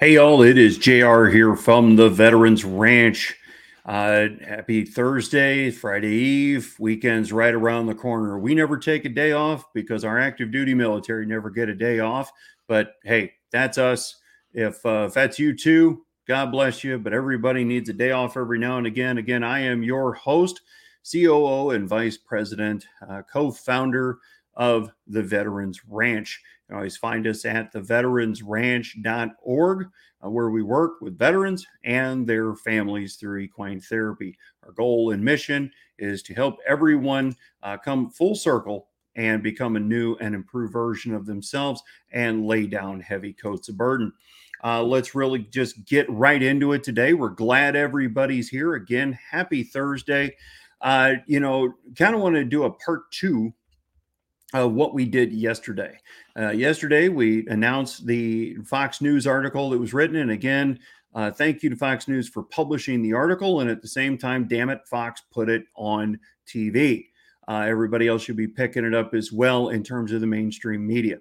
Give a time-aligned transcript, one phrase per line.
[0.00, 3.36] Hey, y'all, it is JR here from the Veterans Ranch.
[3.84, 6.74] Uh, happy Thursday, Friday Eve.
[6.80, 8.38] Weekend's right around the corner.
[8.38, 12.00] We never take a day off because our active duty military never get a day
[12.00, 12.32] off.
[12.66, 14.16] But hey, that's us.
[14.54, 16.98] If, uh, if that's you too, God bless you.
[16.98, 19.18] But everybody needs a day off every now and again.
[19.18, 20.62] Again, I am your host,
[21.12, 24.16] COO, and Vice President, uh, co founder
[24.54, 26.40] of the Veterans Ranch.
[26.70, 29.88] You always find us at theveteransranch.org,
[30.22, 34.38] uh, where we work with veterans and their families through equine therapy.
[34.64, 39.80] Our goal and mission is to help everyone uh, come full circle and become a
[39.80, 44.12] new and improved version of themselves and lay down heavy coats of burden.
[44.62, 47.14] Uh, let's really just get right into it today.
[47.14, 48.74] We're glad everybody's here.
[48.74, 50.36] Again, happy Thursday.
[50.80, 53.52] Uh, you know, kind of want to do a part two
[54.54, 55.98] uh, what we did yesterday.
[56.38, 60.16] Uh, yesterday, we announced the Fox News article that was written.
[60.16, 60.78] And again,
[61.14, 63.60] uh, thank you to Fox News for publishing the article.
[63.60, 67.06] And at the same time, damn it, Fox put it on TV.
[67.48, 70.86] Uh, everybody else should be picking it up as well in terms of the mainstream
[70.86, 71.18] media.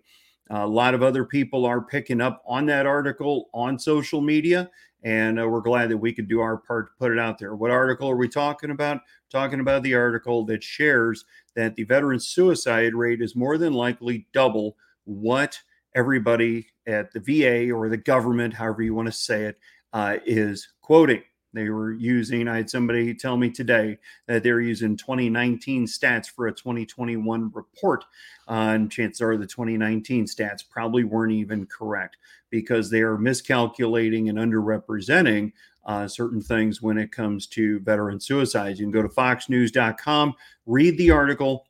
[0.52, 4.70] a lot of other people are picking up on that article on social media.
[5.04, 7.56] And uh, we're glad that we could do our part to put it out there.
[7.56, 9.02] What article are we talking about?
[9.32, 11.24] Talking about the article that shares
[11.60, 15.60] that the veteran suicide rate is more than likely double what
[15.94, 19.60] everybody at the VA or the government, however you want to say it,
[19.92, 21.22] uh, is quoting.
[21.52, 26.48] They were using, I had somebody tell me today that they're using 2019 stats for
[26.48, 28.06] a 2021 report.
[28.48, 32.16] Uh, and chances are the 2019 stats probably weren't even correct
[32.52, 35.52] because they are miscalculating and underrepresenting
[35.86, 38.80] uh, certain things when it comes to veteran suicides.
[38.80, 40.34] You can go to foxnews.com,
[40.66, 41.66] read the article,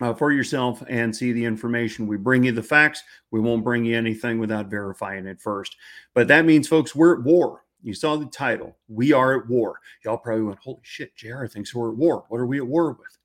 [0.00, 2.06] uh, for yourself and see the information.
[2.06, 3.02] We bring you the facts.
[3.30, 5.76] We won't bring you anything without verifying it first.
[6.14, 7.64] But that means, folks, we're at war.
[7.82, 8.76] You saw the title.
[8.88, 9.78] We are at war.
[10.04, 12.24] Y'all probably went, holy shit, JR thinks we're at war.
[12.28, 13.18] What are we at war with?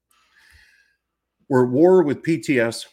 [1.50, 2.86] We're at war with PTS.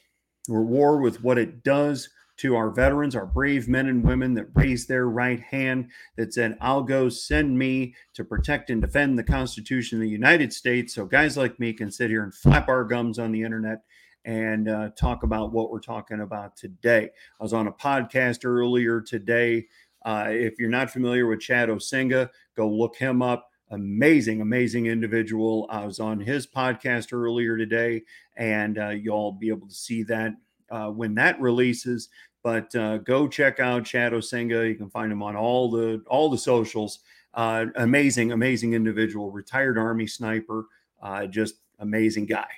[0.48, 2.09] We're at war with what it does
[2.42, 6.56] to our veterans, our brave men and women that raised their right hand, that said,
[6.60, 10.94] I'll go send me to protect and defend the Constitution of the United States.
[10.94, 13.82] So guys like me can sit here and flap our gums on the internet
[14.25, 17.10] and uh, talk about what we're talking about today.
[17.41, 19.66] I was on a podcast earlier today
[20.04, 23.48] uh, if you're not familiar with Chad Osenga, go look him up.
[23.70, 25.66] Amazing, amazing individual.
[25.70, 28.03] I was on his podcast earlier today,
[28.36, 30.32] and uh, you'll be able to see that
[30.70, 32.09] uh, when that releases.
[32.42, 34.69] But uh, go check out Chad Osenga.
[34.69, 37.00] You can find him on all the all the socials.
[37.34, 40.66] Uh, amazing, amazing individual, retired Army sniper,
[41.03, 42.48] uh, just amazing guy.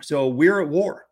[0.00, 1.06] So we're at war.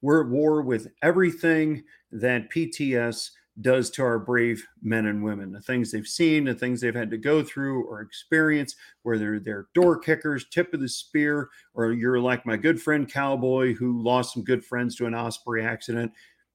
[0.00, 1.82] We're at war with everything
[2.12, 3.30] that PTS
[3.60, 7.10] does to our brave men and women, the things they've seen, the things they've had
[7.10, 12.20] to go through or experience, whether they're door kickers, tip of the spear, or you're
[12.20, 16.12] like my good friend Cowboy who lost some good friends to an Osprey accident.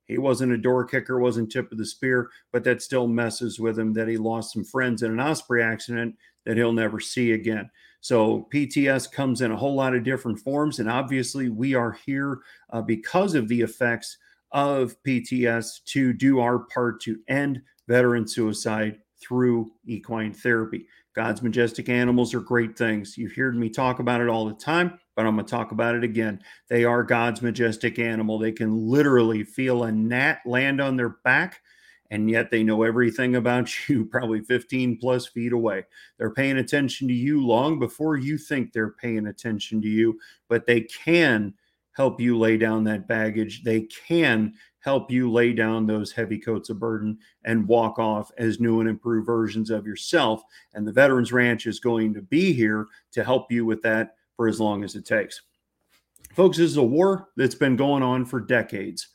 [0.07, 3.79] He wasn't a door kicker, wasn't tip of the spear, but that still messes with
[3.79, 6.15] him that he lost some friends in an Osprey accident
[6.45, 7.69] that he'll never see again.
[8.01, 12.39] So PTS comes in a whole lot of different forms, and obviously we are here
[12.71, 14.17] uh, because of the effects
[14.51, 20.85] of PTS to do our part to end veteran suicide through equine therapy.
[21.15, 23.17] God's majestic animals are great things.
[23.17, 25.95] You've heard me talk about it all the time, but I'm going to talk about
[25.95, 26.41] it again.
[26.69, 28.39] They are God's majestic animal.
[28.39, 31.61] They can literally feel a gnat land on their back,
[32.09, 35.83] and yet they know everything about you, probably 15 plus feet away.
[36.17, 40.19] They're paying attention to you long before you think they're paying attention to you,
[40.49, 41.53] but they can
[41.93, 43.63] help you lay down that baggage.
[43.63, 48.59] They can help you lay down those heavy coats of burden and walk off as
[48.59, 50.43] new and improved versions of yourself.
[50.73, 54.47] And the Veterans Ranch is going to be here to help you with that for
[54.47, 55.41] as long as it takes.
[56.33, 59.07] Folks, this is a war that's been going on for decades.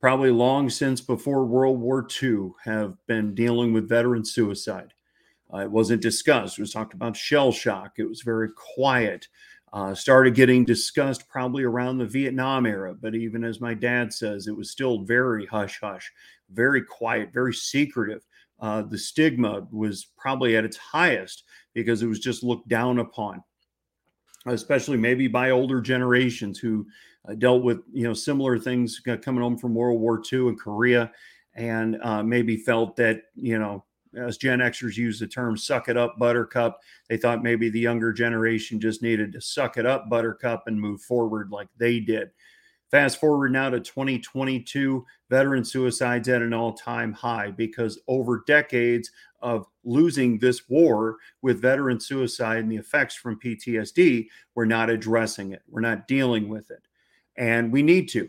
[0.00, 4.92] Probably long since before World War II, have been dealing with veteran suicide.
[5.52, 6.58] Uh, it wasn't discussed.
[6.58, 7.94] It was talked about shell shock.
[7.98, 9.26] It was very quiet
[9.76, 12.94] uh, started getting discussed probably around the Vietnam era.
[12.94, 16.10] But even as my dad says, it was still very hush hush,
[16.50, 18.22] very quiet, very secretive.
[18.58, 21.44] Uh, the stigma was probably at its highest
[21.74, 23.42] because it was just looked down upon,
[24.46, 26.86] especially maybe by older generations who
[27.28, 31.10] uh, dealt with you know similar things coming home from World War II and Korea,
[31.54, 33.84] and uh, maybe felt that you know
[34.16, 36.80] as Gen Xers use the term suck it up, buttercup.
[37.08, 41.00] They thought maybe the younger generation just needed to suck it up, buttercup, and move
[41.02, 42.30] forward like they did.
[42.90, 49.10] Fast forward now to 2022, veteran suicides at an all time high because over decades
[49.40, 55.52] of losing this war with veteran suicide and the effects from PTSD, we're not addressing
[55.52, 55.62] it.
[55.68, 56.86] We're not dealing with it.
[57.36, 58.28] And we need to.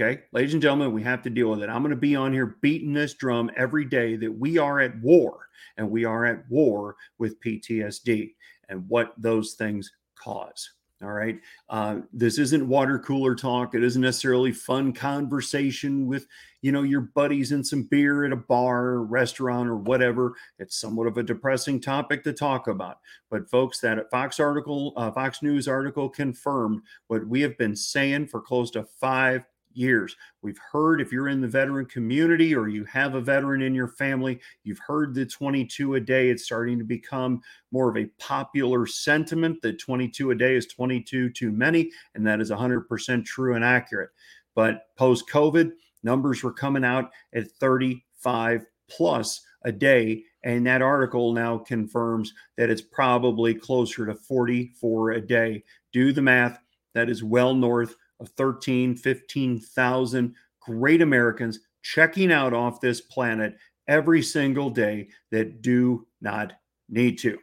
[0.00, 1.68] Okay, ladies and gentlemen, we have to deal with it.
[1.68, 4.98] I'm going to be on here beating this drum every day that we are at
[5.02, 8.34] war and we are at war with PTSD
[8.70, 10.70] and what those things cause.
[11.02, 11.40] All right.
[11.68, 13.74] Uh, this isn't water cooler talk.
[13.74, 16.28] It isn't necessarily fun conversation with,
[16.60, 20.34] you know, your buddies and some beer at a bar or restaurant or whatever.
[20.60, 22.98] It's somewhat of a depressing topic to talk about.
[23.30, 28.28] But folks, that Fox article, uh, Fox News article confirmed what we have been saying
[28.28, 29.44] for close to five
[29.76, 30.16] years.
[30.42, 33.88] We've heard if you're in the veteran community or you have a veteran in your
[33.88, 36.30] family, you've heard the 22 a day.
[36.30, 37.40] It's starting to become
[37.70, 42.40] more of a popular sentiment that 22 a day is 22 too many, and that
[42.40, 44.10] is 100% true and accurate.
[44.54, 45.72] But post COVID,
[46.02, 50.24] numbers were coming out at 35 plus a day.
[50.44, 55.64] And that article now confirms that it's probably closer to 44 a day.
[55.92, 56.58] Do the math.
[56.94, 63.56] That is well north of 13, 15,000 great Americans checking out off this planet
[63.88, 66.54] every single day that do not
[66.88, 67.36] need to.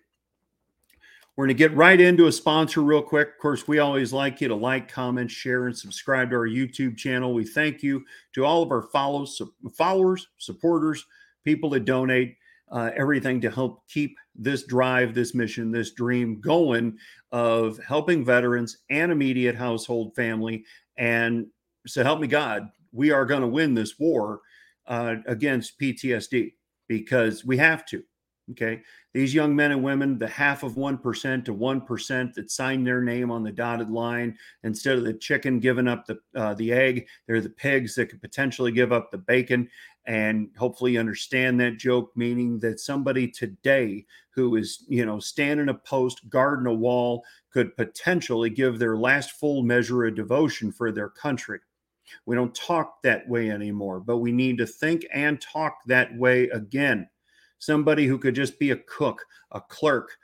[1.36, 3.30] We're going to get right into a sponsor real quick.
[3.30, 6.98] Of course, we always like you to like, comment, share, and subscribe to our YouTube
[6.98, 7.34] channel.
[7.34, 8.04] We thank you
[8.34, 9.42] to all of our follows,
[9.74, 11.06] followers, supporters,
[11.46, 12.36] people that donate
[12.72, 16.98] uh, everything to help keep this drive, this mission, this dream going
[17.32, 20.64] of helping veterans and immediate household family.
[20.98, 21.48] And
[21.88, 24.42] so help me God, we are going to win this war
[24.88, 26.54] uh, against PTSD
[26.88, 28.04] because we have to.
[28.52, 28.82] Okay.
[29.14, 33.30] These young men and women, the half of 1% to 1% that sign their name
[33.30, 37.42] on the dotted line, instead of the chicken giving up the, uh, the egg, they're
[37.42, 39.70] the pigs that could potentially give up the bacon.
[40.06, 45.74] And hopefully understand that joke, meaning that somebody today who is, you know, standing a
[45.74, 51.10] post, guarding a wall, could potentially give their last full measure of devotion for their
[51.10, 51.60] country.
[52.26, 56.50] We don't talk that way anymore, but we need to think and talk that way
[56.50, 57.08] again
[57.60, 60.18] somebody who could just be a cook, a clerk,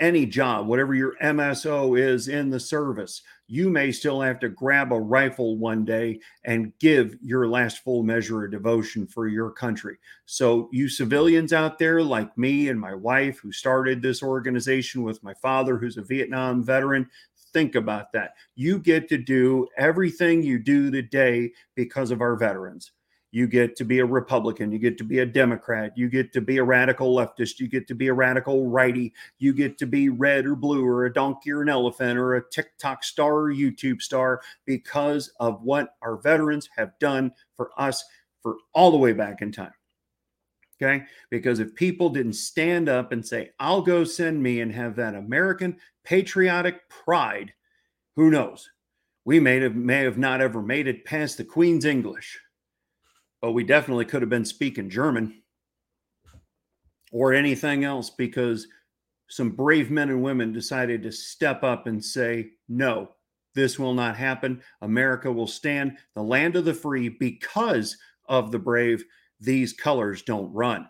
[0.00, 4.92] any job, whatever your MSO is in the service, you may still have to grab
[4.92, 9.96] a rifle one day and give your last full measure of devotion for your country.
[10.26, 15.22] So, you civilians out there, like me and my wife, who started this organization with
[15.24, 17.08] my father, who's a Vietnam veteran,
[17.52, 18.34] think about that.
[18.54, 22.92] You get to do everything you do today because of our veterans.
[23.30, 24.72] You get to be a Republican.
[24.72, 25.92] You get to be a Democrat.
[25.96, 27.60] You get to be a radical leftist.
[27.60, 29.12] You get to be a radical righty.
[29.38, 32.48] You get to be red or blue or a donkey or an elephant or a
[32.48, 38.02] TikTok star or YouTube star because of what our veterans have done for us
[38.42, 39.74] for all the way back in time.
[40.80, 41.04] Okay.
[41.28, 45.14] Because if people didn't stand up and say, I'll go send me and have that
[45.14, 47.52] American patriotic pride,
[48.16, 48.70] who knows?
[49.24, 52.40] We may have, may have not ever made it past the Queen's English
[53.40, 55.42] but we definitely could have been speaking German
[57.12, 58.66] or anything else because
[59.28, 63.10] some brave men and women decided to step up and say, no,
[63.54, 64.62] this will not happen.
[64.82, 67.96] America will stand the land of the free because
[68.28, 69.04] of the brave.
[69.40, 70.88] These colors don't run.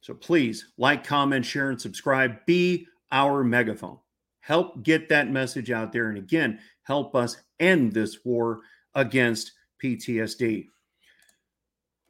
[0.00, 2.44] So please like, comment, share, and subscribe.
[2.46, 3.98] Be our megaphone.
[4.40, 6.08] Help get that message out there.
[6.10, 8.60] And again, help us end this war
[8.94, 9.52] against
[9.84, 10.68] PTSD.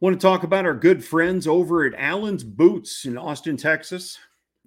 [0.01, 4.19] Want to talk about our good friends over at Allen's Boots in Austin, Texas.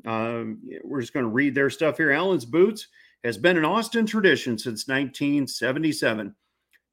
[0.06, 2.12] Um, we're just going to read their stuff here.
[2.12, 2.88] Allen's Boots
[3.24, 6.36] has been an Austin tradition since 1977.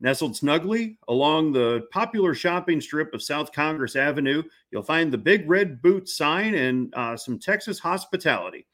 [0.00, 5.48] Nestled snugly along the popular shopping strip of South Congress Avenue, you'll find the Big
[5.48, 8.66] Red Boot sign and uh, some Texas hospitality.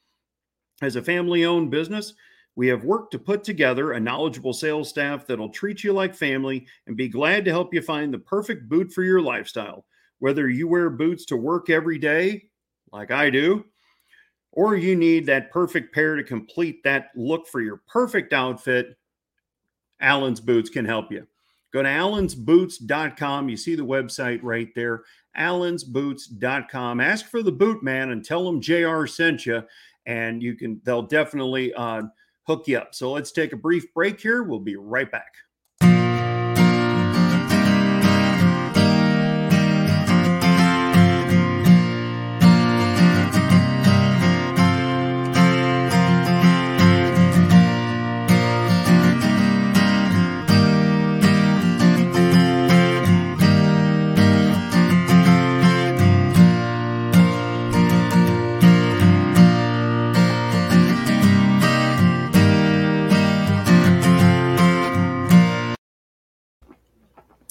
[0.81, 2.13] As a family owned business,
[2.61, 6.67] we have worked to put together a knowledgeable sales staff that'll treat you like family
[6.85, 9.83] and be glad to help you find the perfect boot for your lifestyle.
[10.19, 12.43] Whether you wear boots to work every day,
[12.91, 13.65] like I do,
[14.51, 18.95] or you need that perfect pair to complete that look for your perfect outfit,
[19.99, 21.25] Allen's Boots can help you.
[21.73, 23.49] Go to allensboots.com.
[23.49, 25.01] You see the website right there,
[25.35, 26.99] allensboots.com.
[26.99, 29.63] Ask for the boot man and tell them JR sent you,
[30.05, 32.03] and you can, they'll definitely, uh,
[32.47, 32.93] hook you up.
[32.95, 34.43] So let's take a brief break here.
[34.43, 35.33] We'll be right back.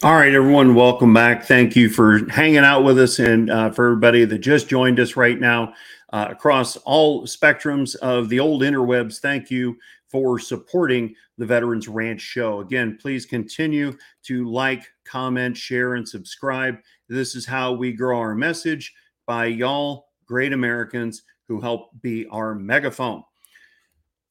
[0.03, 1.45] All right, everyone, welcome back.
[1.45, 5.15] Thank you for hanging out with us and uh, for everybody that just joined us
[5.15, 5.75] right now
[6.11, 9.19] uh, across all spectrums of the old interwebs.
[9.19, 9.77] Thank you
[10.09, 12.61] for supporting the Veterans Ranch Show.
[12.61, 16.79] Again, please continue to like, comment, share, and subscribe.
[17.11, 18.95] This is how we grow our message
[19.27, 23.23] by y'all, great Americans who help be our megaphone.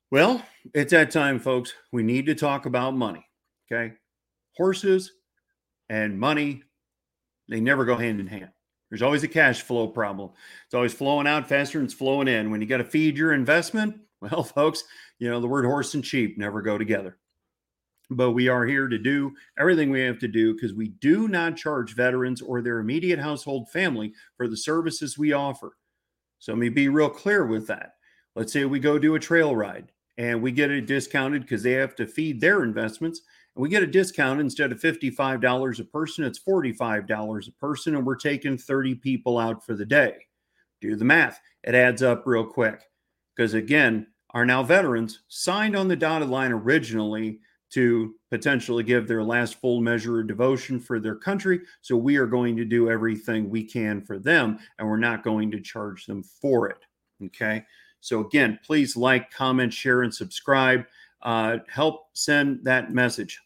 [0.09, 1.73] Well, it's that time, folks.
[1.91, 3.23] We need to talk about money.
[3.71, 3.93] Okay.
[4.57, 5.11] Horses
[5.89, 6.63] and money,
[7.47, 8.49] they never go hand in hand.
[8.89, 10.31] There's always a cash flow problem.
[10.65, 12.49] It's always flowing out faster than it's flowing in.
[12.49, 14.83] When you got to feed your investment, well, folks,
[15.19, 17.17] you know, the word horse and sheep never go together.
[18.11, 21.57] But we are here to do everything we have to do because we do not
[21.57, 25.77] charge veterans or their immediate household family for the services we offer.
[26.39, 27.93] So let me be real clear with that.
[28.35, 31.73] Let's say we go do a trail ride and we get it discounted because they
[31.73, 33.21] have to feed their investments
[33.59, 38.15] we get a discount instead of $55 a person, it's $45 a person, and we're
[38.15, 40.13] taking 30 people out for the day.
[40.79, 42.83] Do the math, it adds up real quick.
[43.35, 47.39] Because again, our now veterans signed on the dotted line originally
[47.71, 51.59] to potentially give their last full measure of devotion for their country.
[51.81, 55.51] So we are going to do everything we can for them, and we're not going
[55.51, 56.85] to charge them for it.
[57.25, 57.65] Okay.
[57.99, 60.85] So again, please like, comment, share, and subscribe.
[61.21, 63.41] Uh, help send that message.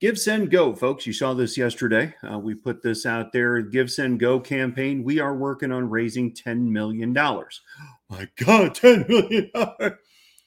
[0.00, 1.06] Give, Send, Go, folks.
[1.06, 2.14] You saw this yesterday.
[2.26, 3.60] Uh, we put this out there.
[3.60, 5.04] Give, Send, Go campaign.
[5.04, 7.12] We are working on raising $10 million.
[7.12, 8.36] my God,
[8.74, 9.50] $10 million.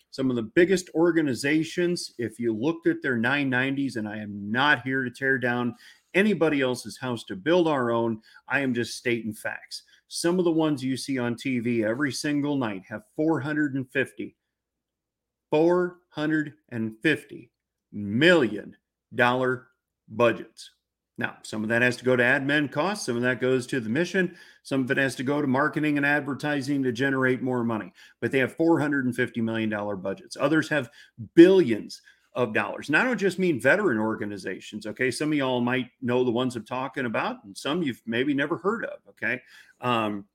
[0.10, 4.81] Some of the biggest organizations, if you looked at their 990s, and I am not
[4.81, 5.75] here to tear down
[6.15, 9.83] anybody else's house to build our own, I am just stating facts.
[10.07, 14.36] Some of the ones you see on TV every single night have 450,
[15.51, 17.51] 450
[17.91, 18.75] million
[19.15, 20.72] budgets.
[21.17, 23.79] Now, some of that has to go to admin costs, some of that goes to
[23.79, 27.63] the mission, some of it has to go to marketing and advertising to generate more
[27.63, 27.93] money.
[28.20, 29.70] But they have $450 million
[30.01, 30.38] budgets.
[30.39, 30.89] Others have
[31.36, 32.01] billions
[32.34, 32.89] of dollars.
[32.89, 34.88] And I don't just mean veteran organizations.
[34.88, 35.12] Okay.
[35.12, 38.58] Some of y'all might know the ones I'm talking about, and some you've maybe never
[38.58, 39.00] heard of.
[39.10, 39.39] Okay.
[39.82, 40.25] Um,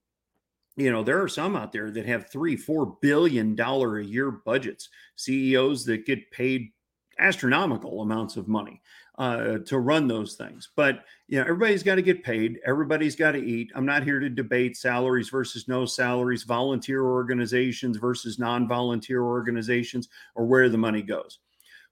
[0.76, 4.30] you know there are some out there that have three four billion dollar a year
[4.30, 6.70] budgets ceos that get paid
[7.18, 8.80] astronomical amounts of money
[9.18, 10.70] uh, to run those things.
[10.76, 12.60] But you know, everybody's got to get paid.
[12.64, 13.70] Everybody's got to eat.
[13.75, 20.46] I'm not here to debate salaries versus no salaries, volunteer organizations versus non-volunteer organizations, or
[20.46, 21.40] where the money goes.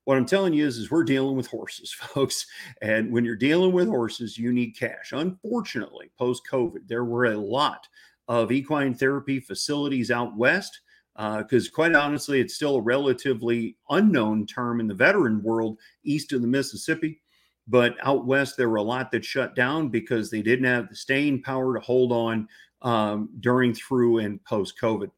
[0.04, 2.46] What I'm telling you is, is we're dealing with horses, folks.
[2.80, 5.12] And when you're dealing with horses, you need cash.
[5.12, 7.88] Unfortunately, post COVID, there were a lot
[8.28, 10.80] of equine therapy facilities out west
[11.16, 16.32] because uh, quite honestly, it's still a relatively unknown term in the veteran world east
[16.32, 17.20] of the Mississippi.
[17.68, 20.94] But out west, there were a lot that shut down because they didn't have the
[20.94, 22.48] staying power to hold on
[22.82, 25.10] um, during, through, and post COVID.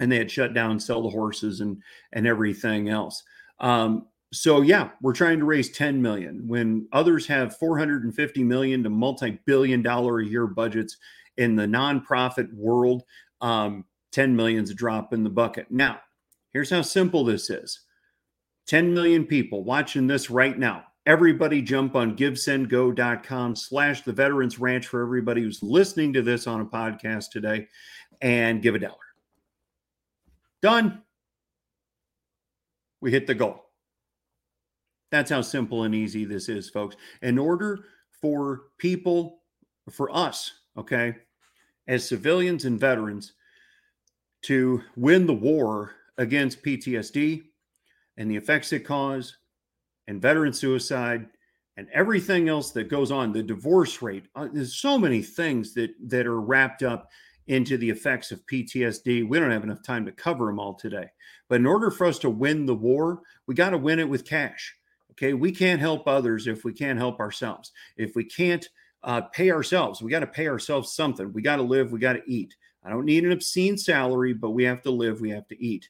[0.00, 1.80] And they had shut down, sell the horses, and
[2.12, 3.22] and everything else.
[3.60, 8.88] Um, so yeah, we're trying to raise 10 million when others have 450 million to
[8.88, 10.96] multi-billion dollar a year budgets
[11.36, 13.02] in the nonprofit world.
[13.42, 15.70] Um, 10 million is a drop in the bucket.
[15.70, 16.00] Now,
[16.52, 17.80] here's how simple this is
[18.68, 20.84] 10 million people watching this right now.
[21.04, 26.60] Everybody jump on givesendgo.com slash the veterans ranch for everybody who's listening to this on
[26.60, 27.66] a podcast today
[28.20, 28.96] and give a dollar.
[30.60, 31.02] Done.
[33.00, 33.64] We hit the goal.
[35.10, 36.96] That's how simple and easy this is, folks.
[37.20, 37.80] In order
[38.20, 39.40] for people,
[39.90, 41.16] for us, okay,
[41.88, 43.32] as civilians and veterans,
[44.42, 47.42] to win the war against PTSD
[48.16, 49.38] and the effects it cause
[50.06, 51.26] and veteran suicide
[51.76, 53.32] and everything else that goes on.
[53.32, 57.08] The divorce rate uh, there's so many things that that are wrapped up
[57.48, 61.06] into the effects of PTSD we don't have enough time to cover them all today.
[61.48, 64.24] But in order for us to win the war we got to win it with
[64.24, 64.74] cash
[65.12, 65.34] okay?
[65.34, 67.72] We can't help others if we can't help ourselves.
[67.96, 68.66] If we can't
[69.04, 71.32] uh, pay ourselves we got to pay ourselves something.
[71.32, 74.50] We got to live we got to eat I don't need an obscene salary, but
[74.50, 75.88] we have to live, we have to eat.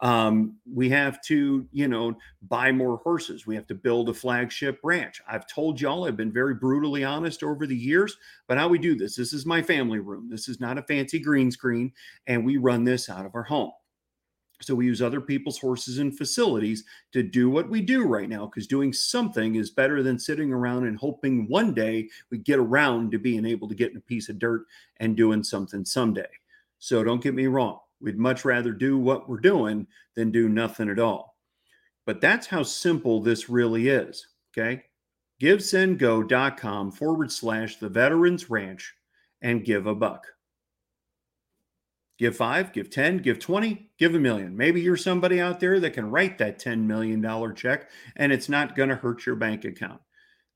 [0.00, 3.46] Um, we have to, you know, buy more horses.
[3.46, 5.22] We have to build a flagship ranch.
[5.26, 8.16] I've told y'all, I've been very brutally honest over the years,
[8.48, 10.28] but how we do this this is my family room.
[10.28, 11.92] This is not a fancy green screen,
[12.26, 13.70] and we run this out of our home.
[14.60, 18.46] So we use other people's horses and facilities to do what we do right now
[18.46, 23.10] because doing something is better than sitting around and hoping one day we get around
[23.12, 24.64] to being able to get in a piece of dirt
[25.00, 26.28] and doing something someday.
[26.78, 27.80] So don't get me wrong.
[28.00, 31.36] We'd much rather do what we're doing than do nothing at all.
[32.06, 34.26] But that's how simple this really is.
[34.56, 34.84] Okay.
[35.40, 38.94] givesendgo.com forward slash the veterans ranch
[39.42, 40.26] and give a buck.
[42.16, 44.56] Give five, give 10, give 20, give a million.
[44.56, 48.76] Maybe you're somebody out there that can write that $10 million check and it's not
[48.76, 50.00] going to hurt your bank account.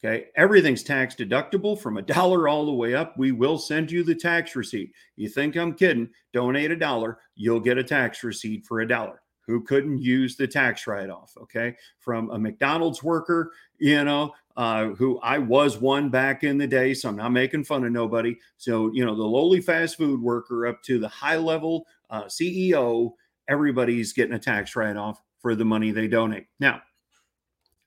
[0.04, 0.26] Okay.
[0.36, 3.18] Everything's tax deductible from a dollar all the way up.
[3.18, 4.92] We will send you the tax receipt.
[5.16, 6.10] You think I'm kidding?
[6.32, 10.46] Donate a dollar, you'll get a tax receipt for a dollar who couldn't use the
[10.46, 11.32] tax write off.
[11.40, 11.74] Okay.
[11.98, 16.92] From a McDonald's worker, you know, uh, who I was one back in the day.
[16.92, 18.36] So I'm not making fun of nobody.
[18.56, 23.12] So, you know, the lowly fast food worker up to the high level uh, CEO,
[23.46, 26.46] everybody's getting a tax write off for the money they donate.
[26.58, 26.82] Now,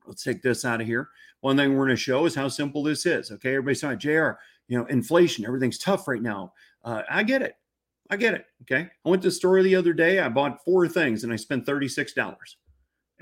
[0.06, 1.10] let's take this out of here.
[1.42, 3.32] One thing we're going to show is how simple this is.
[3.32, 3.50] Okay.
[3.50, 4.32] Everybody's saying, JR,
[4.70, 6.54] you know, inflation, everything's tough right now.
[6.86, 7.56] Uh, I get it.
[8.10, 8.46] I get it.
[8.62, 8.88] Okay.
[9.06, 10.20] I went to the store the other day.
[10.20, 12.38] I bought four things and I spent $36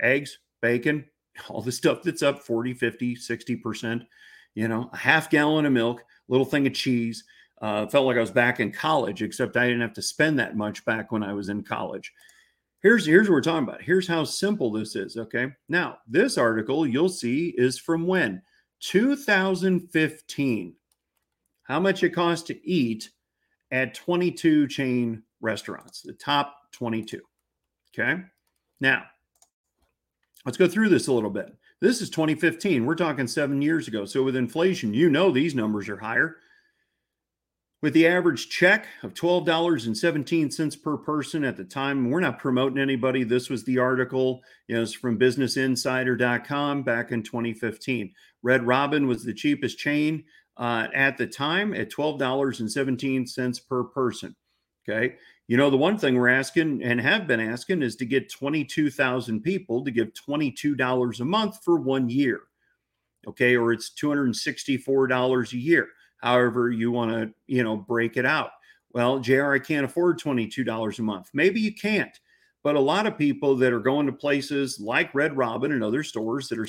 [0.00, 1.04] eggs, bacon,
[1.48, 4.06] all the stuff that's up 40, 50, 60%,
[4.54, 7.24] you know, a half gallon of milk, little thing of cheese.
[7.60, 10.56] Uh, felt like I was back in college, except I didn't have to spend that
[10.56, 12.10] much back when I was in college.
[12.82, 13.82] Here's here's what we're talking about.
[13.82, 15.18] Here's how simple this is.
[15.18, 15.48] Okay.
[15.68, 18.40] Now, this article you'll see is from when?
[18.80, 20.74] 2015.
[21.64, 23.10] How much it costs to eat
[23.70, 27.20] at 22 chain restaurants, the top 22.
[27.94, 28.22] Okay.
[28.80, 29.04] Now,
[30.44, 31.54] let's go through this a little bit.
[31.80, 32.84] This is 2015.
[32.84, 34.04] We're talking seven years ago.
[34.04, 36.36] So, with inflation, you know these numbers are higher.
[37.82, 43.24] With the average check of $12.17 per person at the time, we're not promoting anybody.
[43.24, 48.12] This was the article, you know, it's from businessinsider.com back in 2015.
[48.42, 50.24] Red Robin was the cheapest chain
[50.58, 54.36] uh, at the time at $12.17 per person.
[54.86, 55.16] Okay.
[55.50, 59.40] You know, the one thing we're asking and have been asking is to get 22,000
[59.40, 62.42] people to give $22 a month for one year.
[63.26, 63.56] Okay.
[63.56, 65.88] Or it's $264 a year.
[66.18, 68.50] However, you want to, you know, break it out.
[68.92, 71.30] Well, JR, I can't afford $22 a month.
[71.34, 72.16] Maybe you can't.
[72.62, 76.04] But a lot of people that are going to places like Red Robin and other
[76.04, 76.68] stores that are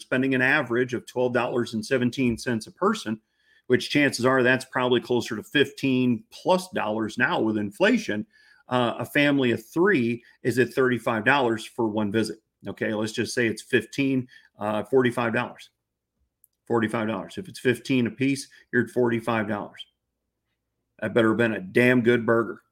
[0.00, 3.20] spending an average of $12.17 a person,
[3.66, 8.26] which chances are that's probably closer to 15 plus dollars now with inflation.
[8.68, 12.38] Uh, a family of three is at $35 for one visit.
[12.68, 14.26] Okay, let's just say it's 15,
[14.58, 15.54] uh, $45.
[16.70, 17.38] $45.
[17.38, 19.72] If it's 15 a piece, you're at $45.
[21.00, 22.62] That better have been a damn good burger.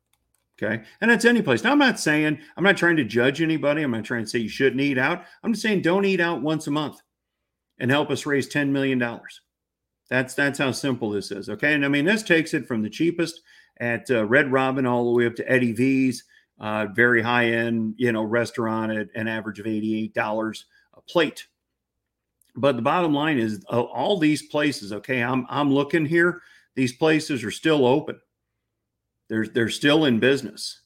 [0.62, 0.82] Okay.
[1.00, 1.64] And that's any place.
[1.64, 3.82] Now, I'm not saying, I'm not trying to judge anybody.
[3.82, 5.24] I'm not trying to say you shouldn't eat out.
[5.42, 7.00] I'm just saying don't eat out once a month
[7.78, 9.02] and help us raise $10 million.
[10.10, 11.48] That's that's how simple this is.
[11.48, 11.72] Okay.
[11.72, 13.40] And I mean, this takes it from the cheapest
[13.78, 16.24] at uh, Red Robin all the way up to Eddie V's,
[16.58, 21.46] uh, very high end, you know, restaurant at an average of $88 a plate.
[22.56, 26.42] But the bottom line is uh, all these places, okay, I'm, I'm looking here,
[26.74, 28.20] these places are still open.
[29.28, 30.82] They're, they're still in business.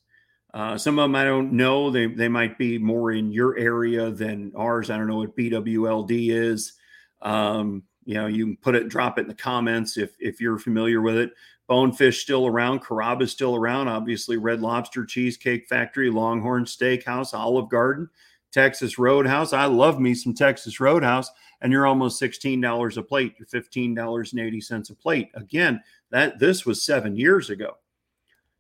[0.53, 1.91] Uh, some of them I don't know.
[1.91, 4.91] They, they might be more in your area than ours.
[4.91, 6.75] I don't know what BWLD is.
[7.23, 10.59] Um, you know, you can put it, drop it in the comments if if you're
[10.59, 11.33] familiar with it.
[11.67, 13.89] Bonefish still around, Carrabba's still around.
[13.89, 18.11] Obviously, Red Lobster Cheesecake Factory, Longhorn Steakhouse, Olive Garden,
[18.53, 19.55] Texas Roadhouse.
[19.55, 21.31] I love me some Texas Roadhouse,
[21.63, 23.35] and you're almost sixteen dollars a plate.
[23.39, 25.31] You're fifteen dollars and eighty cents a plate.
[25.35, 27.79] Again, that this was seven years ago.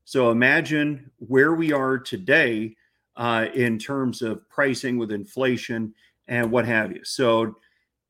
[0.06, 2.76] So imagine where we are today
[3.16, 5.94] uh, in terms of pricing with inflation
[6.26, 7.04] and what have you.
[7.04, 7.56] So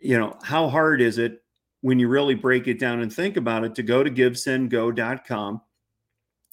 [0.04, 1.42] you know, how hard is it
[1.80, 5.62] when you really break it down and think about it to go to givesendgo.com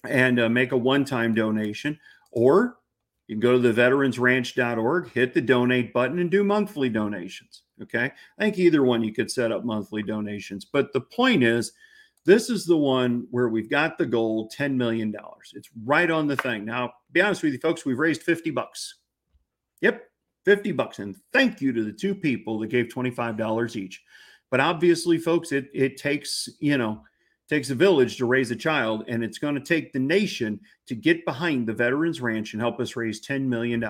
[0.07, 1.99] and uh, make a one time donation,
[2.31, 2.77] or
[3.27, 7.63] you can go to the veteransranch.org, hit the donate button, and do monthly donations.
[7.81, 8.11] Okay.
[8.37, 10.63] I think either one you could set up monthly donations.
[10.63, 11.73] But the point is,
[12.25, 15.13] this is the one where we've got the goal $10 million.
[15.53, 16.65] It's right on the thing.
[16.65, 18.95] Now, be honest with you, folks, we've raised 50 bucks.
[19.81, 20.03] Yep,
[20.45, 20.99] 50 bucks.
[20.99, 24.04] And thank you to the two people that gave $25 each.
[24.49, 27.04] But obviously, folks, it it takes, you know,
[27.49, 30.95] takes a village to raise a child, and it's going to take the nation to
[30.95, 33.84] get behind the Veterans Ranch and help us raise $10 million.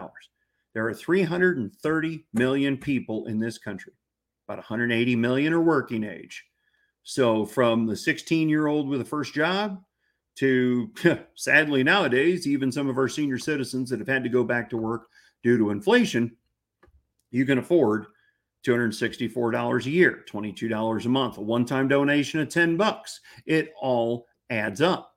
[0.74, 3.94] There are 330 million people in this country.
[4.48, 6.44] About 180 million are working age.
[7.04, 9.82] So from the 16 year old with a first job
[10.38, 10.92] to
[11.36, 14.78] sadly nowadays, even some of our senior citizens that have had to go back to
[14.78, 15.08] work
[15.44, 16.36] due to inflation,
[17.32, 18.06] you can afford
[18.66, 23.20] $264 a year, $22 a month, a one-time donation of 10 bucks.
[23.46, 25.16] It all adds up.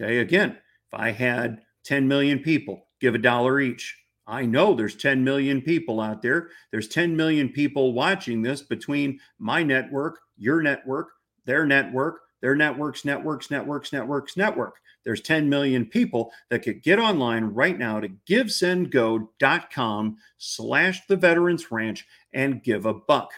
[0.00, 4.96] Okay, again, if I had 10 million people give a dollar each, I know there's
[4.96, 6.48] 10 million people out there.
[6.70, 11.10] There's 10 million people watching this between my network, your network,
[11.44, 14.74] their network, their networks, networks, networks, networks, network.
[15.04, 21.70] There's 10 million people that could get online right now to givesendgo.com slash the veterans
[21.70, 23.32] ranch and give a buck.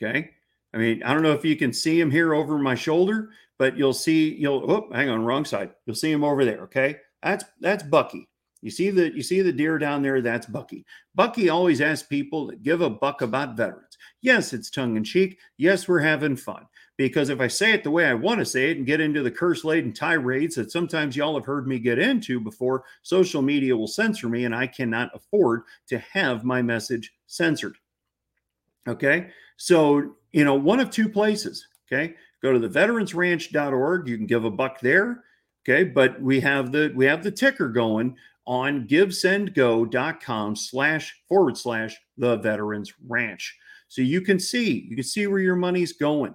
[0.00, 0.30] Okay.
[0.74, 3.76] I mean, I don't know if you can see him here over my shoulder, but
[3.76, 5.70] you'll see, you'll, oh, hang on, wrong side.
[5.86, 6.60] You'll see him over there.
[6.62, 6.96] Okay.
[7.22, 8.28] That's, that's Bucky.
[8.62, 10.20] You see the you see the deer down there?
[10.20, 10.84] That's Bucky.
[11.14, 13.96] Bucky always asks people to give a buck about veterans.
[14.22, 15.38] Yes, it's tongue in cheek.
[15.56, 16.66] Yes, we're having fun.
[16.96, 19.22] Because if I say it the way I want to say it and get into
[19.22, 23.76] the curse laden tirades that sometimes y'all have heard me get into before, social media
[23.76, 27.76] will censor me and I cannot afford to have my message censored.
[28.88, 29.28] Okay.
[29.58, 31.66] So, you know, one of two places.
[31.90, 32.14] Okay.
[32.42, 34.08] Go to the veteransranch.org.
[34.08, 35.24] You can give a buck there.
[35.68, 35.84] Okay.
[35.84, 42.36] But we have the we have the ticker going on givesendgo.com slash forward slash the
[42.36, 43.56] veterans ranch.
[43.88, 46.34] So you can see, you can see where your money's going.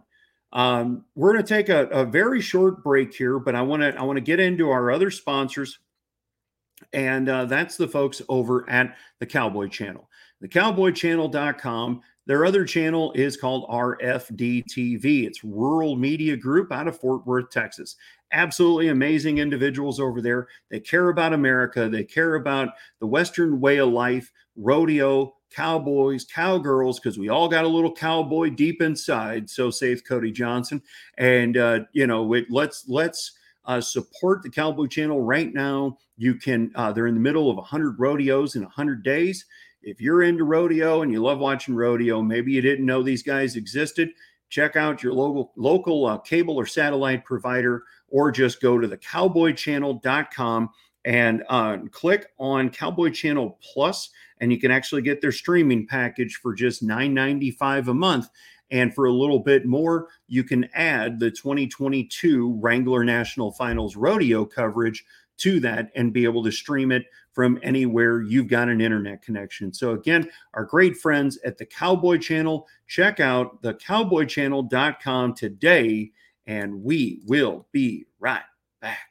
[0.54, 3.96] Um, we're going to take a, a, very short break here, but I want to
[3.98, 5.80] I want to get into our other sponsors,
[6.92, 10.10] and uh, that's the folks over at the Cowboy Channel,
[10.42, 12.02] the CowboyChannel.com.
[12.28, 15.26] Their other channel is called RFD-TV.
[15.26, 17.96] It's Rural Media Group out of Fort Worth, Texas
[18.32, 20.48] absolutely amazing individuals over there.
[20.70, 27.00] They care about America, they care about the Western way of life, rodeo, cowboys, cowgirls,
[27.00, 29.50] because we all got a little cowboy deep inside.
[29.50, 30.82] So saith Cody Johnson.
[31.18, 33.34] And uh, you know, it, let's let's
[33.66, 35.98] uh, support the Cowboy Channel right now.
[36.18, 36.72] You can.
[36.76, 39.46] Uh, they're in the middle of 100 rodeos in 100 days.
[39.84, 43.56] If you're into rodeo and you love watching rodeo, maybe you didn't know these guys
[43.56, 44.12] existed.
[44.50, 48.98] Check out your local local uh, cable or satellite provider or just go to the
[48.98, 50.70] cowboychannel.com
[51.06, 54.10] and uh, click on Cowboy Channel Plus,
[54.40, 58.30] and you can actually get their streaming package for just $9.95 a month.
[58.70, 64.46] And for a little bit more, you can add the 2022 Wrangler National Finals Rodeo
[64.46, 65.04] coverage
[65.38, 69.74] to that and be able to stream it from anywhere you've got an internet connection.
[69.74, 76.12] So, again, our great friends at the Cowboy Channel, check out the cowboychannel.com today
[76.46, 78.42] and we will be right
[78.82, 79.11] back.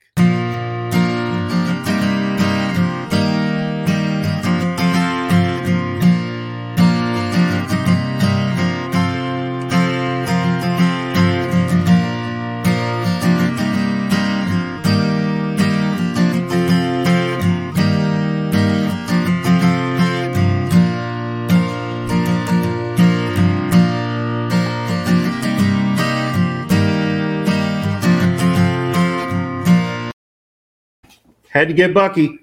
[31.50, 32.38] Had to get Bucky.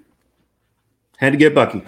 [1.18, 1.82] Had to get Bucky.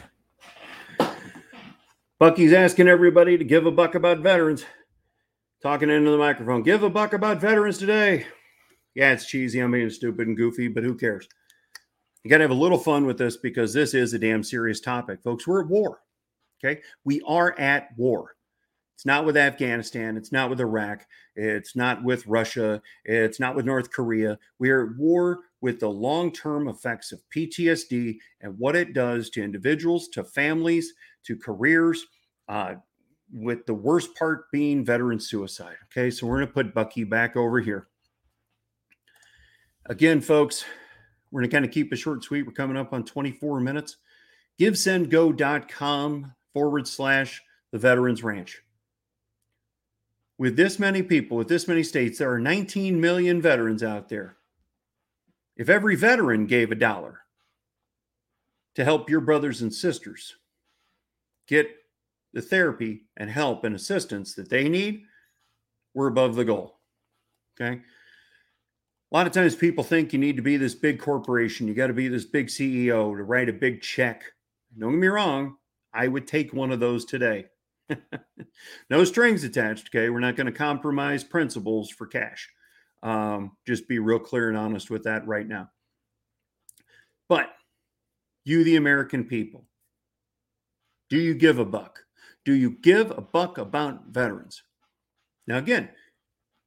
[2.17, 4.65] Bucky's asking everybody to give a buck about veterans.
[5.61, 6.63] Talking into the microphone.
[6.63, 8.25] Give a buck about veterans today.
[8.95, 9.59] Yeah, it's cheesy.
[9.59, 11.27] I'm being stupid and goofy, but who cares?
[12.23, 14.79] You got to have a little fun with this because this is a damn serious
[14.79, 15.45] topic, folks.
[15.45, 15.99] We're at war.
[16.63, 16.81] Okay.
[17.03, 18.35] We are at war.
[18.95, 20.15] It's not with Afghanistan.
[20.15, 21.05] It's not with Iraq.
[21.35, 22.81] It's not with Russia.
[23.03, 24.39] It's not with North Korea.
[24.57, 29.29] We are at war with the long term effects of PTSD and what it does
[29.31, 30.93] to individuals, to families,
[31.23, 32.05] to careers,
[32.47, 32.75] uh,
[33.31, 35.75] with the worst part being veteran suicide.
[35.85, 37.87] Okay, so we're going to put Bucky back over here.
[39.85, 40.65] Again, folks,
[41.31, 42.45] we're going to kind of keep it short and sweet.
[42.45, 43.97] We're coming up on 24 minutes.
[44.59, 47.41] GiveSendGo.com forward slash
[47.71, 48.61] the Veterans Ranch.
[50.37, 54.37] With this many people, with this many states, there are 19 million veterans out there.
[55.59, 57.19] If every veteran gave a dollar
[58.75, 60.37] to help your brothers and sisters
[61.47, 61.69] get
[62.31, 65.03] the therapy and help and assistance that they need,
[65.93, 66.79] we're above the goal.
[67.59, 67.81] Okay.
[69.11, 71.87] A lot of times people think you need to be this big corporation, you got
[71.87, 74.23] to be this big CEO to write a big check.
[74.77, 75.57] Don't get me wrong,
[75.93, 77.47] I would take one of those today.
[78.89, 79.89] no strings attached.
[79.89, 80.09] Okay.
[80.09, 82.47] We're not going to compromise principles for cash.
[83.01, 85.69] Um, just be real clear and honest with that right now.
[87.27, 87.53] But
[88.43, 89.65] you, the American people,
[91.09, 91.99] do you give a buck?
[92.45, 94.63] Do you give a buck about veterans?
[95.47, 95.89] Now, again,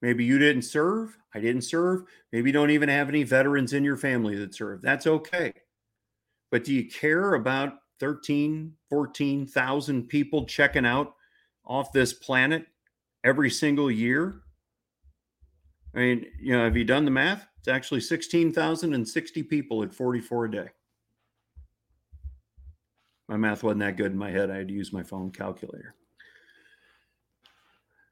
[0.00, 1.16] maybe you didn't serve.
[1.34, 2.02] I didn't serve.
[2.32, 4.82] Maybe you don't even have any veterans in your family that serve.
[4.82, 5.52] That's okay.
[6.50, 11.14] But do you care about 13, 14,000 people checking out
[11.64, 12.66] off this planet
[13.24, 14.42] every single year
[15.94, 17.46] I mean, you know, have you done the math?
[17.58, 20.68] It's actually 16,060 people at 44 a day.
[23.28, 24.50] My math wasn't that good in my head.
[24.50, 25.94] I had to use my phone calculator.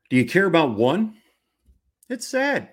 [0.09, 1.15] Do you care about one?
[2.09, 2.71] It's sad.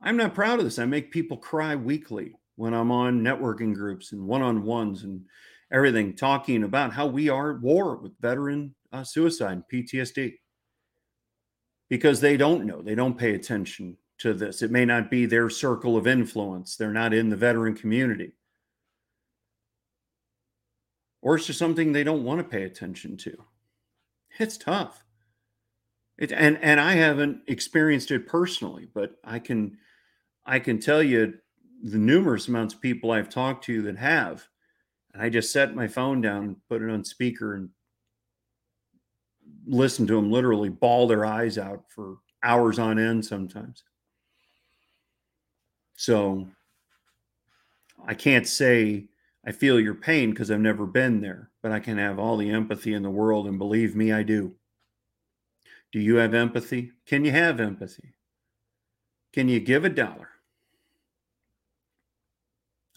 [0.00, 0.78] I'm not proud of this.
[0.78, 5.22] I make people cry weekly when I'm on networking groups and one on ones and
[5.72, 10.34] everything, talking about how we are at war with veteran uh, suicide and PTSD
[11.88, 14.62] because they don't know, they don't pay attention to this.
[14.62, 18.32] It may not be their circle of influence, they're not in the veteran community.
[21.22, 23.36] Or it's just something they don't want to pay attention to.
[24.38, 25.04] It's tough.
[26.16, 29.78] It, and and I haven't experienced it personally, but I can
[30.44, 31.34] I can tell you
[31.82, 34.46] the numerous amounts of people I've talked to that have.
[35.12, 37.70] And I just set my phone down, put it on speaker, and
[39.68, 43.84] listen to them literally bawl their eyes out for hours on end sometimes.
[45.96, 46.48] So
[48.06, 49.08] I can't say
[49.46, 52.50] I feel your pain because I've never been there, but I can have all the
[52.50, 53.46] empathy in the world.
[53.46, 54.54] And believe me, I do.
[55.92, 56.92] Do you have empathy?
[57.06, 58.14] Can you have empathy?
[59.32, 60.28] Can you give a dollar?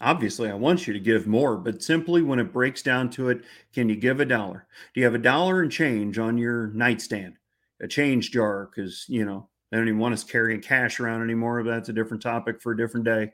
[0.02, 3.42] Obviously, I want you to give more, but simply when it breaks down to it,
[3.72, 4.66] can you give a dollar?
[4.92, 7.36] Do you have a dollar and change on your nightstand?
[7.80, 11.62] A change jar, because, you know, they don't even want us carrying cash around anymore.
[11.62, 13.26] That's a different topic for a different day.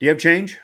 [0.00, 0.58] Do you have change?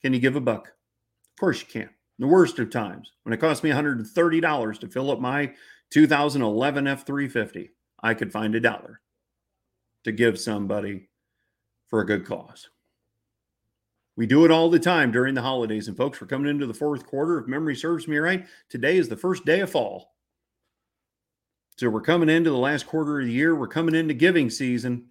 [0.00, 0.68] Can you give a buck?
[0.68, 1.90] Of course you can.
[2.20, 5.52] The worst of times, when it cost me $130 to fill up my
[5.90, 7.70] 2011 F 350,
[8.00, 9.00] I could find a dollar
[10.04, 11.08] to give somebody
[11.88, 12.68] for a good cause.
[14.16, 15.88] We do it all the time during the holidays.
[15.88, 17.38] And folks, we're coming into the fourth quarter.
[17.38, 20.14] If memory serves me right, today is the first day of fall.
[21.76, 23.56] So we're coming into the last quarter of the year.
[23.56, 25.06] We're coming into giving season.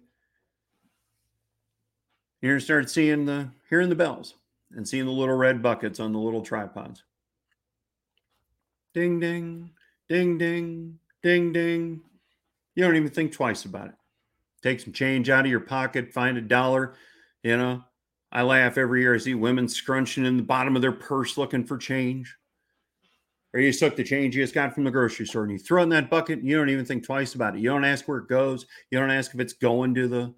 [2.40, 4.34] You're going to start seeing the hearing the bells
[4.74, 7.02] and seeing the little red buckets on the little tripods.
[8.94, 9.70] Ding ding,
[10.08, 12.00] ding ding, ding ding.
[12.74, 13.94] You don't even think twice about it.
[14.62, 16.94] Take some change out of your pocket, find a dollar.
[17.42, 17.84] You know,
[18.34, 19.14] I laugh every year.
[19.14, 22.36] I see women scrunching in the bottom of their purse looking for change.
[23.52, 25.80] Or you took the change you just got from the grocery store and you throw
[25.80, 27.60] it in that bucket and you don't even think twice about it.
[27.60, 28.66] You don't ask where it goes.
[28.90, 30.34] You don't ask if it's going to the,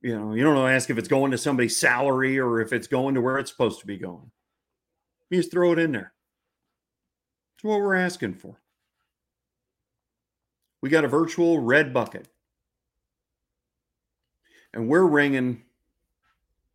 [0.00, 3.16] you know, you don't ask if it's going to somebody's salary or if it's going
[3.16, 4.30] to where it's supposed to be going.
[5.28, 6.12] You just throw it in there.
[7.56, 8.60] That's what we're asking for.
[10.80, 12.28] We got a virtual red bucket.
[14.72, 15.62] And we're ringing.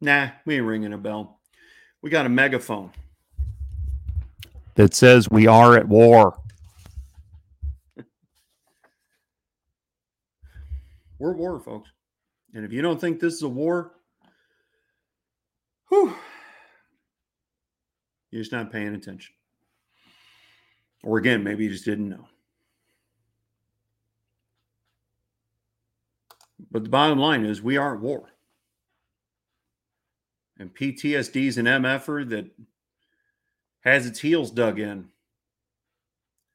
[0.05, 1.39] Nah, we ain't ringing a bell.
[2.03, 2.91] We got a megaphone
[4.75, 6.39] that says we are at war.
[11.17, 11.89] We're at war, folks.
[12.53, 13.93] And if you don't think this is a war,
[15.89, 16.13] whew,
[18.29, 19.33] you're just not paying attention.
[21.03, 22.27] Or again, maybe you just didn't know.
[26.69, 28.34] But the bottom line is we are at war.
[30.57, 32.49] And PTSD is an MFer that
[33.81, 35.09] has its heels dug in.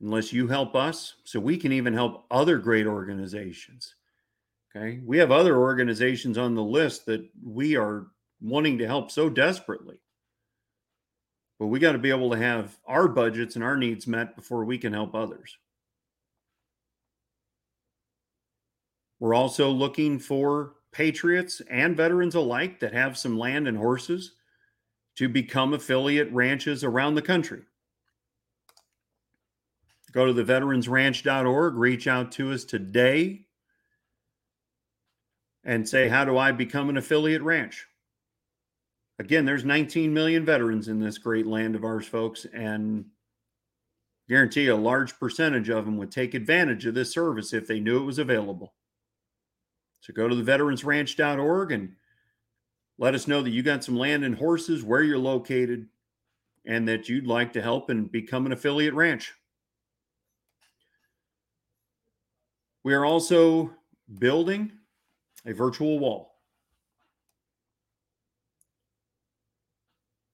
[0.01, 3.95] Unless you help us, so we can even help other great organizations.
[4.75, 5.01] Okay.
[5.05, 8.07] We have other organizations on the list that we are
[8.41, 9.97] wanting to help so desperately.
[11.59, 14.65] But we got to be able to have our budgets and our needs met before
[14.65, 15.59] we can help others.
[19.19, 24.33] We're also looking for patriots and veterans alike that have some land and horses
[25.17, 27.63] to become affiliate ranches around the country.
[30.13, 33.47] Go to the veteransranch.org, reach out to us today,
[35.63, 37.87] and say, How do I become an affiliate ranch?
[39.19, 43.05] Again, there's 19 million veterans in this great land of ours, folks, and
[44.29, 48.01] guarantee a large percentage of them would take advantage of this service if they knew
[48.01, 48.73] it was available.
[50.01, 51.95] So go to the veteransranch.org and
[52.99, 55.87] let us know that you got some land and horses, where you're located,
[56.67, 59.35] and that you'd like to help and become an affiliate ranch.
[62.83, 63.71] We are also
[64.19, 64.73] building
[65.47, 66.35] a virtual wall.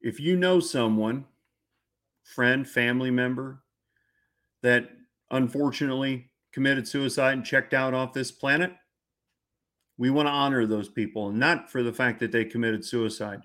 [0.01, 1.25] If you know someone,
[2.23, 3.63] friend, family member,
[4.63, 4.91] that
[5.31, 8.73] unfortunately committed suicide and checked out off this planet,
[9.99, 13.41] we want to honor those people, not for the fact that they committed suicide.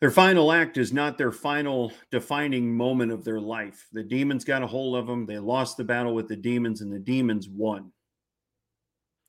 [0.00, 3.86] Their final act is not their final defining moment of their life.
[3.92, 5.26] The demons got a hold of them.
[5.26, 7.92] They lost the battle with the demons, and the demons won.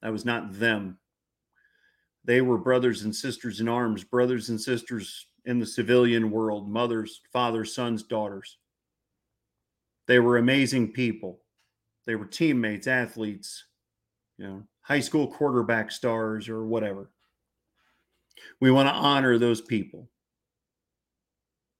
[0.01, 0.97] That was not them.
[2.23, 7.21] They were brothers and sisters in arms, brothers and sisters in the civilian world mothers,
[7.33, 8.57] fathers, sons, daughters.
[10.07, 11.41] They were amazing people.
[12.05, 13.65] They were teammates, athletes,
[14.41, 17.11] you know, high school quarterback stars or whatever.
[18.59, 20.09] We want to honor those people.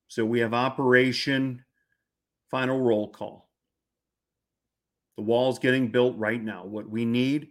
[0.08, 1.66] So we have Operation
[2.52, 3.50] Final Roll Call.
[5.18, 6.64] The wall's getting built right now.
[6.64, 7.48] What we need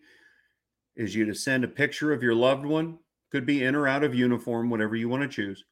[0.95, 2.99] is you to send a picture of your loved one,
[3.33, 5.65] could be in or out of uniform, whatever you want to choose.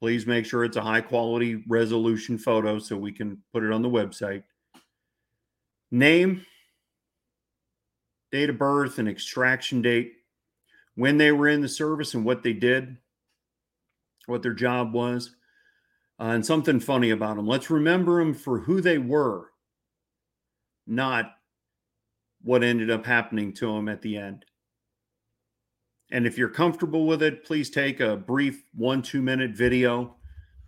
[0.00, 3.82] Please make sure it's a high quality resolution photo so we can put it on
[3.82, 4.42] the website.
[5.92, 6.44] Name,
[8.32, 10.12] date of birth, and extraction date,
[10.94, 12.96] when they were in the service and what they did,
[14.26, 15.36] what their job was,
[16.18, 17.46] uh, and something funny about them.
[17.46, 19.50] Let's remember them for who they were,
[20.86, 21.32] not
[22.42, 24.44] what ended up happening to them at the end.
[26.10, 30.16] And if you're comfortable with it, please take a brief one, two minute video.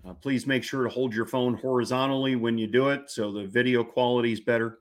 [0.07, 3.47] Uh, please make sure to hold your phone horizontally when you do it so the
[3.47, 4.79] video quality is better.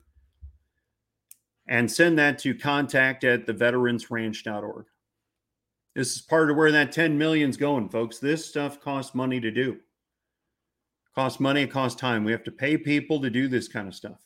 [1.68, 4.86] And send that to contact at theveteransranch.org.
[5.96, 8.20] This is part of where that 10 million is going, folks.
[8.20, 9.80] This stuff costs money to do.
[11.16, 12.24] Costs money, it costs time.
[12.24, 14.20] We have to pay people to do this kind of stuff.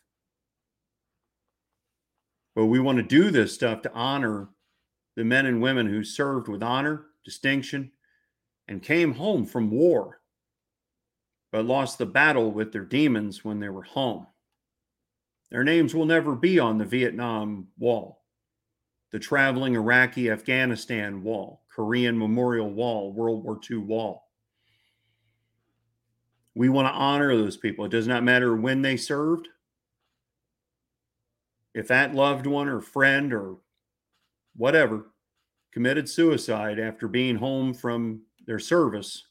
[2.55, 4.49] But we want to do this stuff to honor
[5.15, 7.91] the men and women who served with honor, distinction,
[8.67, 10.21] and came home from war,
[11.51, 14.27] but lost the battle with their demons when they were home.
[15.51, 18.23] Their names will never be on the Vietnam Wall,
[19.11, 24.29] the traveling Iraqi Afghanistan Wall, Korean Memorial Wall, World War II Wall.
[26.55, 27.85] We want to honor those people.
[27.85, 29.49] It does not matter when they served.
[31.73, 33.57] If that loved one or friend or
[34.55, 35.07] whatever,
[35.73, 39.27] committed suicide after being home from their service,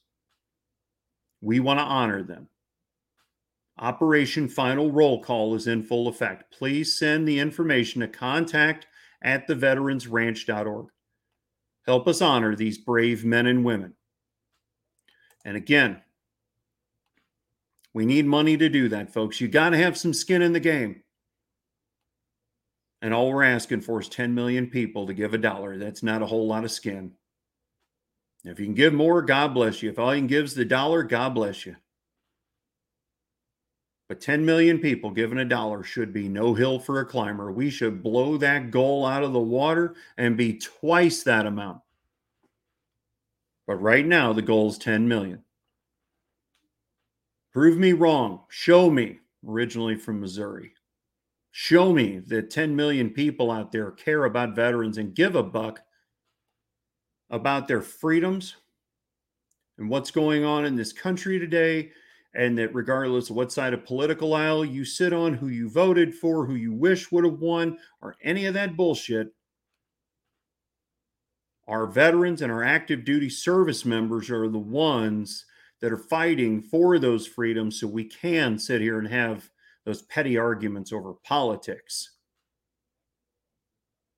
[1.40, 2.48] we want to honor them.
[3.80, 6.52] Operation Final Roll Call is in full effect.
[6.52, 8.86] Please send the information to contact
[9.22, 10.86] at theveteransranch.org.
[11.86, 13.94] Help us honor these brave men and women.
[15.46, 16.02] And again,
[17.94, 19.40] we need money to do that, folks.
[19.40, 21.02] You got to have some skin in the game.
[23.00, 25.78] And all we're asking for is 10 million people to give a dollar.
[25.78, 27.12] That's not a whole lot of skin.
[28.44, 29.88] If you can give more, God bless you.
[29.88, 31.76] If all you can give is the dollar, God bless you.
[34.10, 37.52] But 10 million people given a dollar should be no hill for a climber.
[37.52, 41.82] We should blow that goal out of the water and be twice that amount.
[43.68, 45.44] But right now, the goal is 10 million.
[47.52, 48.40] Prove me wrong.
[48.48, 49.20] Show me.
[49.46, 50.72] Originally from Missouri.
[51.52, 55.82] Show me that 10 million people out there care about veterans and give a buck
[57.30, 58.56] about their freedoms
[59.78, 61.92] and what's going on in this country today.
[62.34, 66.14] And that regardless of what side of political aisle you sit on, who you voted
[66.14, 69.34] for, who you wish would have won, or any of that bullshit,
[71.66, 75.44] our veterans and our active duty service members are the ones
[75.80, 79.48] that are fighting for those freedoms so we can sit here and have
[79.84, 82.16] those petty arguments over politics.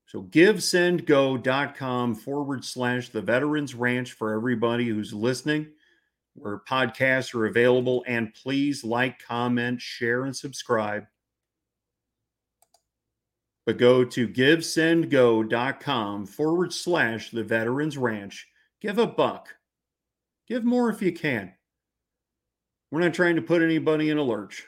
[0.06, 5.68] So givesendgo.com forward slash the Veterans Ranch for everybody who's listening,
[6.34, 8.04] where podcasts are available.
[8.06, 11.04] And please like, comment, share, and subscribe.
[13.64, 18.48] But go to givesendgo.com forward slash the Veterans Ranch.
[18.80, 19.54] Give a buck.
[20.48, 21.52] Give more if you can.
[22.90, 24.66] We're not trying to put anybody in a lurch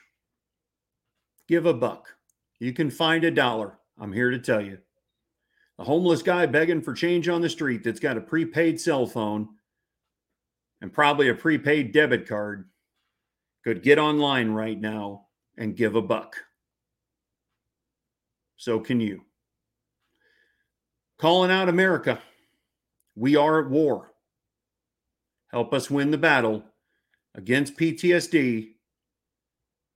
[1.47, 2.15] give a buck.
[2.59, 3.77] You can find a dollar.
[3.99, 4.79] I'm here to tell you.
[5.77, 9.49] A homeless guy begging for change on the street that's got a prepaid cell phone
[10.85, 12.69] and probably a prepaid debit card
[13.63, 15.25] could get online right now
[15.57, 16.35] and give a buck.
[18.57, 19.21] So can you.
[21.17, 22.21] Calling out America.
[23.15, 24.13] We are at war.
[25.47, 26.63] Help us win the battle
[27.33, 28.73] against PTSD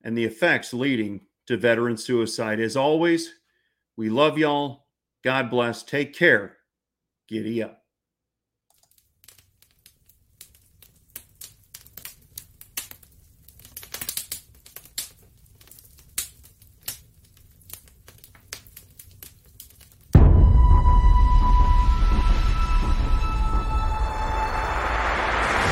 [0.02, 2.58] and the effects leading to veteran suicide.
[2.58, 3.32] As always,
[3.96, 4.86] we love y'all.
[5.22, 5.84] God bless.
[5.84, 6.56] Take care.
[7.28, 7.79] Giddy up.